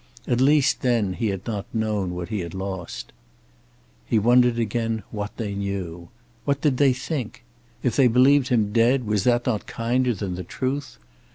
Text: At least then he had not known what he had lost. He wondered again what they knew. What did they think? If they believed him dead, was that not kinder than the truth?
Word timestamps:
At 0.25 0.41
least 0.41 0.81
then 0.81 1.13
he 1.13 1.27
had 1.27 1.45
not 1.45 1.67
known 1.71 2.15
what 2.15 2.29
he 2.29 2.39
had 2.39 2.55
lost. 2.55 3.13
He 4.07 4.17
wondered 4.17 4.57
again 4.57 5.03
what 5.11 5.37
they 5.37 5.53
knew. 5.53 6.09
What 6.43 6.59
did 6.61 6.77
they 6.77 6.91
think? 6.91 7.43
If 7.83 7.97
they 7.97 8.07
believed 8.07 8.47
him 8.47 8.71
dead, 8.73 9.05
was 9.05 9.25
that 9.25 9.45
not 9.45 9.67
kinder 9.67 10.15
than 10.15 10.33
the 10.33 10.43
truth? 10.43 10.97